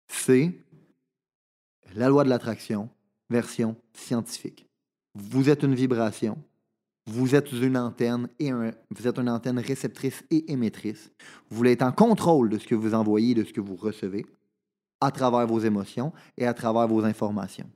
c'est 0.08 0.54
la 1.96 2.08
loi 2.08 2.24
de 2.24 2.30
l'attraction, 2.30 2.90
version 3.30 3.76
scientifique. 3.94 4.66
Vous 5.16 5.50
êtes 5.50 5.64
une 5.64 5.76
vibration, 5.76 6.38
vous 7.06 7.36
êtes 7.36 7.52
une 7.52 7.78
antenne 7.78 8.30
et 8.40 8.52
vous 8.52 9.08
êtes 9.08 9.18
une 9.18 9.30
antenne 9.30 9.60
réceptrice 9.60 10.24
et 10.30 10.52
émettrice. 10.52 11.12
Vous 11.50 11.58
voulez 11.58 11.72
être 11.72 11.82
en 11.82 11.92
contrôle 11.92 12.50
de 12.50 12.58
ce 12.58 12.68
que 12.68 12.76
vous 12.76 12.94
envoyez, 12.94 13.34
de 13.34 13.44
ce 13.44 13.52
que 13.52 13.62
vous 13.62 13.76
recevez, 13.76 14.26
à 15.02 15.12
travers 15.12 15.46
vos 15.46 15.60
émotions 15.60 16.14
et 16.38 16.46
à 16.46 16.54
travers 16.54 16.88
vos 16.88 17.04
informations. 17.04 17.70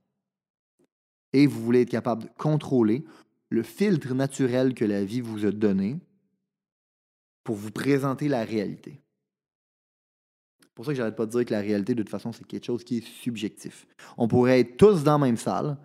Et 1.33 1.45
vous 1.45 1.61
voulez 1.61 1.81
être 1.81 1.89
capable 1.89 2.23
de 2.23 2.29
contrôler 2.37 3.03
le 3.49 3.63
filtre 3.63 4.13
naturel 4.13 4.73
que 4.73 4.85
la 4.85 5.03
vie 5.03 5.21
vous 5.21 5.45
a 5.45 5.51
donné 5.51 5.97
pour 7.43 7.55
vous 7.55 7.71
présenter 7.71 8.27
la 8.27 8.43
réalité. 8.43 9.01
C'est 10.61 10.73
pour 10.73 10.85
ça 10.85 10.91
que 10.91 10.97
j'arrête 10.97 11.15
pas 11.15 11.25
de 11.25 11.31
dire 11.31 11.45
que 11.45 11.53
la 11.53 11.61
réalité, 11.61 11.95
de 11.95 12.03
toute 12.03 12.11
façon, 12.11 12.31
c'est 12.31 12.45
quelque 12.45 12.65
chose 12.65 12.83
qui 12.83 12.97
est 12.97 13.05
subjectif. 13.05 13.87
On 14.17 14.27
pourrait 14.27 14.59
être 14.59 14.77
tous 14.77 15.03
dans 15.03 15.13
la 15.13 15.25
même 15.25 15.37
salle, 15.37 15.77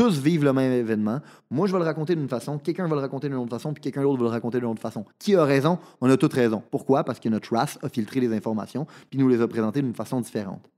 tous 0.00 0.18
vivent 0.18 0.44
le 0.44 0.54
même 0.54 0.72
événement. 0.72 1.20
Moi, 1.50 1.66
je 1.66 1.72
vais 1.72 1.78
le 1.78 1.84
raconter 1.84 2.16
d'une 2.16 2.26
façon, 2.26 2.58
quelqu'un 2.58 2.88
va 2.88 2.94
le 2.94 3.02
raconter 3.02 3.28
d'une 3.28 3.36
autre 3.36 3.50
façon, 3.50 3.74
puis 3.74 3.82
quelqu'un 3.82 4.00
d'autre 4.00 4.16
va 4.16 4.24
le 4.24 4.30
raconter 4.30 4.58
d'une 4.58 4.68
autre 4.68 4.80
façon. 4.80 5.04
Qui 5.18 5.36
a 5.36 5.44
raison? 5.44 5.78
On 6.00 6.08
a 6.08 6.16
toutes 6.16 6.32
raison. 6.32 6.62
Pourquoi? 6.70 7.04
Parce 7.04 7.20
que 7.20 7.28
notre 7.28 7.54
race 7.54 7.78
a 7.82 7.90
filtré 7.90 8.18
les 8.18 8.32
informations, 8.32 8.86
puis 9.10 9.18
nous 9.18 9.28
les 9.28 9.42
a 9.42 9.46
présentées 9.46 9.82
d'une 9.82 9.92
façon 9.92 10.22
différente. 10.22 10.70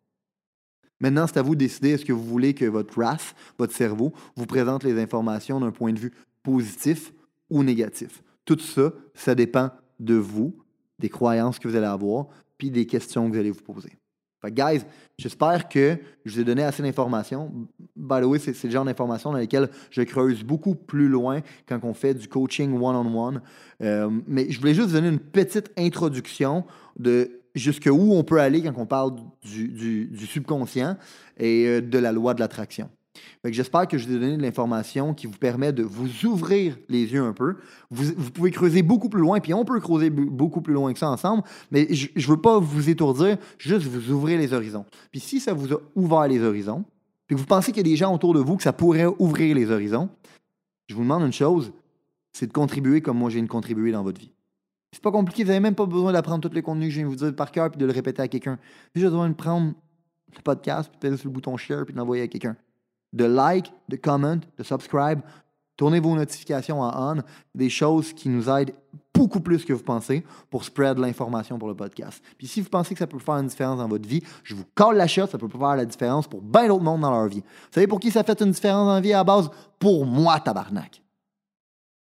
Maintenant, 0.98 1.28
c'est 1.28 1.38
à 1.38 1.42
vous 1.42 1.54
de 1.54 1.60
décider 1.60 1.90
est-ce 1.90 2.04
que 2.04 2.12
vous 2.12 2.24
voulez 2.24 2.52
que 2.52 2.64
votre 2.64 2.98
race, 2.98 3.36
votre 3.58 3.72
cerveau, 3.72 4.12
vous 4.34 4.46
présente 4.46 4.82
les 4.82 5.00
informations 5.00 5.60
d'un 5.60 5.70
point 5.70 5.92
de 5.92 6.00
vue 6.00 6.12
positif 6.42 7.12
ou 7.48 7.62
négatif? 7.62 8.24
Tout 8.44 8.58
ça, 8.58 8.92
ça 9.14 9.36
dépend 9.36 9.70
de 10.00 10.14
vous, 10.14 10.52
des 10.98 11.08
croyances 11.08 11.60
que 11.60 11.68
vous 11.68 11.76
allez 11.76 11.86
avoir, 11.86 12.26
puis 12.58 12.72
des 12.72 12.86
questions 12.86 13.28
que 13.28 13.34
vous 13.34 13.38
allez 13.38 13.52
vous 13.52 13.62
poser. 13.62 13.92
Guys, 14.50 14.82
j'espère 15.18 15.68
que 15.68 15.96
je 16.24 16.34
vous 16.34 16.40
ai 16.40 16.44
donné 16.44 16.62
assez 16.62 16.82
d'informations. 16.82 17.52
By 17.94 18.20
the 18.20 18.24
way, 18.24 18.38
c'est 18.38 18.64
le 18.64 18.70
genre 18.70 18.84
d'informations 18.84 19.30
dans 19.30 19.38
lesquelles 19.38 19.68
je 19.90 20.02
creuse 20.02 20.42
beaucoup 20.42 20.74
plus 20.74 21.08
loin 21.08 21.40
quand 21.68 21.78
on 21.84 21.94
fait 21.94 22.14
du 22.14 22.28
coaching 22.28 22.74
one-on-one. 22.74 23.40
Euh, 23.82 24.10
mais 24.26 24.50
je 24.50 24.58
voulais 24.58 24.74
juste 24.74 24.88
vous 24.88 24.94
donner 24.94 25.08
une 25.08 25.20
petite 25.20 25.70
introduction 25.78 26.64
de 26.98 27.42
jusqu'où 27.54 28.12
on 28.12 28.24
peut 28.24 28.40
aller 28.40 28.62
quand 28.62 28.74
on 28.76 28.86
parle 28.86 29.16
du, 29.42 30.10
subconscient 30.26 30.96
et 31.38 31.66
euh, 31.66 31.80
de 31.80 31.98
la 31.98 32.12
loi 32.12 32.34
de 32.34 32.40
l'attraction. 32.40 32.90
J'espère 33.44 33.88
que 33.88 33.98
je 33.98 34.06
vous 34.06 34.14
ai 34.14 34.20
donné 34.20 34.36
de 34.36 34.42
l'information 34.42 35.14
qui 35.14 35.26
vous 35.26 35.36
permet 35.36 35.72
de 35.72 35.82
vous 35.82 36.26
ouvrir 36.26 36.78
les 36.88 37.12
yeux 37.12 37.24
un 37.24 37.32
peu. 37.32 37.56
Vous, 37.90 38.30
pouvez 38.30 38.52
creuser 38.52 38.82
beaucoup 38.82 39.08
plus 39.08 39.20
loin, 39.20 39.40
puis 39.40 39.52
on 39.52 39.64
peut 39.64 39.80
creuser 39.80 40.10
beaucoup 40.10 40.60
plus 40.60 40.72
loin 40.72 40.92
que 40.92 40.98
ça 41.00 41.10
ensemble, 41.10 41.42
mais 41.72 41.92
je 41.92 42.08
ne 42.14 42.26
veux 42.32 42.40
pas 42.40 42.60
vous 42.60 42.88
étourdir, 42.88 43.38
juste 43.58 43.86
vous 43.86 44.12
ouvrir 44.12 44.38
les 44.38 44.52
horizons. 44.52 44.84
Puis 45.10 45.18
si 45.18 45.40
ça 45.40 45.54
vous 45.54 45.72
a 45.72 45.78
ouvert 45.96 46.28
les 46.28 46.40
horizons, 46.40 46.84
puis 47.26 47.34
que 47.34 47.40
vous 47.40 47.46
pensez 47.46 47.72
qu'il 47.72 47.84
y 47.84 47.88
a 47.88 47.90
des 47.90 47.96
gens 47.96 48.14
autour 48.14 48.32
de 48.32 48.38
vous 48.38 48.56
que 48.56 48.62
ça 48.62 48.72
pourrait 48.72 49.06
ouvrir 49.18 49.56
les 49.56 49.72
horizons, 49.72 50.08
je 50.86 50.94
vous 50.94 51.02
demande 51.02 51.24
une 51.24 51.32
chose, 51.32 51.72
c'est 52.32 52.46
de 52.46 52.52
contribuer 52.52 53.00
comme 53.00 53.18
moi 53.18 53.28
j'ai 53.28 53.36
viens 53.36 53.44
de 53.44 53.50
contribuer 53.50 53.90
dans 53.90 54.04
votre 54.04 54.20
vie. 54.20 54.32
C'est 54.92 55.02
pas 55.02 55.10
compliqué, 55.10 55.42
vous 55.42 55.48
n'avez 55.48 55.60
même 55.60 55.74
pas 55.74 55.86
besoin 55.86 56.12
d'apprendre 56.12 56.48
tous 56.48 56.54
les 56.54 56.62
contenus 56.62 56.88
que 56.88 56.94
je 56.94 56.98
viens 57.00 57.06
de 57.06 57.10
vous 57.10 57.24
dire 57.24 57.34
par 57.34 57.50
cœur 57.50 57.70
puis 57.70 57.78
de 57.80 57.86
le 57.86 57.92
répéter 57.92 58.22
à 58.22 58.28
quelqu'un. 58.28 58.58
Vous 58.94 59.00
avez 59.00 59.10
besoin 59.10 59.28
de 59.28 59.34
prendre 59.34 59.72
le 60.36 60.42
podcast, 60.42 60.90
puis 61.00 61.10
de 61.10 61.16
sur 61.16 61.28
le 61.28 61.32
bouton 61.32 61.56
share 61.56 61.84
puis 61.84 61.92
de 61.92 61.98
l'envoyer 61.98 62.22
à 62.22 62.28
quelqu'un. 62.28 62.56
De 63.12 63.24
like, 63.24 63.72
de 63.88 63.96
comment, 63.96 64.38
de 64.56 64.62
subscribe, 64.62 65.20
tournez 65.76 66.00
vos 66.00 66.14
notifications 66.14 66.80
en 66.80 67.18
on, 67.18 67.22
des 67.54 67.68
choses 67.68 68.12
qui 68.12 68.28
nous 68.28 68.48
aident 68.48 68.74
beaucoup 69.14 69.40
plus 69.40 69.64
que 69.64 69.72
vous 69.72 69.82
pensez 69.82 70.24
pour 70.50 70.64
spread 70.64 70.98
l'information 70.98 71.58
pour 71.58 71.68
le 71.68 71.74
podcast. 71.74 72.22
Puis 72.38 72.46
si 72.46 72.60
vous 72.60 72.68
pensez 72.68 72.94
que 72.94 72.98
ça 72.98 73.06
peut 73.06 73.18
faire 73.18 73.36
une 73.36 73.46
différence 73.46 73.78
dans 73.78 73.88
votre 73.88 74.08
vie, 74.08 74.22
je 74.42 74.54
vous 74.54 74.64
colle 74.74 74.96
la 74.96 75.06
shot, 75.06 75.26
ça 75.26 75.38
peut 75.38 75.48
faire 75.48 75.76
la 75.76 75.84
différence 75.84 76.26
pour 76.26 76.40
bien 76.40 76.68
d'autres 76.68 76.82
monde 76.82 77.02
dans 77.02 77.10
leur 77.10 77.28
vie. 77.28 77.40
Vous 77.40 77.72
savez 77.72 77.86
pour 77.86 78.00
qui 78.00 78.10
ça 78.10 78.24
fait 78.24 78.40
une 78.40 78.50
différence 78.50 78.86
dans 78.86 78.94
la 78.94 79.00
vie 79.00 79.12
à 79.12 79.18
la 79.18 79.24
base? 79.24 79.50
Pour 79.78 80.06
moi, 80.06 80.40
tabarnak. 80.40 81.02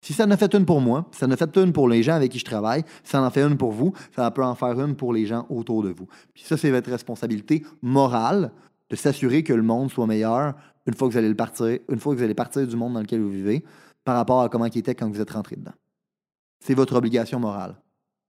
Si 0.01 0.13
ça 0.13 0.25
en 0.25 0.31
a 0.31 0.37
fait 0.37 0.55
une 0.55 0.67
pour 0.67 0.81
moi, 0.81 1.07
ça 1.13 1.27
en 1.27 1.31
a 1.31 1.37
fait 1.37 1.57
une 1.57 1.73
pour 1.73 1.89
les 1.89 2.03
gens 2.03 2.15
avec 2.15 2.31
qui 2.31 2.39
je 2.39 2.45
travaille, 2.45 2.85
ça 3.05 3.23
en 3.23 3.25
a 3.25 3.31
fait 3.31 3.43
une 3.43 3.57
pour 3.57 3.73
vous, 3.73 3.95
ça 4.15 4.31
peut 4.31 4.45
en 4.45 4.55
faire 4.55 4.79
une 4.81 4.95
pour 4.97 5.13
les 5.13 5.25
gens 5.25 5.47
autour 5.49 5.83
de 5.83 5.89
vous. 5.89 6.07
Puis 6.35 6.45
ça, 6.45 6.57
c'est 6.57 6.71
votre 6.71 6.91
responsabilité 6.91 7.65
morale 7.81 8.53
de 8.91 8.97
s'assurer 8.97 9.43
que 9.43 9.55
le 9.55 9.63
monde 9.63 9.91
soit 9.91 10.07
meilleur 10.07 10.55
une 10.87 10.95
fois 10.95 11.09
que 11.09 11.13
vous 11.13 11.19
allez 11.19 11.29
le 11.29 11.35
partir, 11.35 11.79
une 11.89 12.67
du 12.67 12.77
monde 12.77 12.95
dans 12.95 13.01
lequel 13.01 13.21
vous 13.21 13.31
vivez, 13.31 13.65
par 14.05 14.17
rapport 14.17 14.43
à 14.43 14.49
comment 14.49 14.67
il 14.67 14.79
était 14.79 14.95
quand 14.95 15.09
vous 15.09 15.21
êtes 15.21 15.31
rentré 15.31 15.57
dedans. 15.57 15.75
C'est 16.61 16.75
votre 16.75 16.97
obligation 16.97 17.41
morale. 17.41 17.77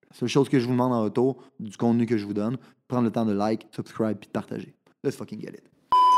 La 0.09 0.15
seule 0.15 0.29
chose 0.29 0.49
que 0.49 0.59
je 0.59 0.65
vous 0.65 0.71
demande 0.71 0.93
en 0.93 1.03
retour 1.03 1.43
du 1.59 1.75
contenu 1.75 2.05
que 2.05 2.17
je 2.17 2.25
vous 2.25 2.33
donne, 2.33 2.57
prendre 2.87 3.03
le 3.03 3.11
temps 3.11 3.25
de 3.25 3.33
like, 3.33 3.67
subscribe 3.75 4.17
puis 4.17 4.27
de 4.27 4.31
partager. 4.31 4.75
Let's 5.03 5.15
fucking 5.15 5.41
get 5.41 5.49
it. 5.49 5.74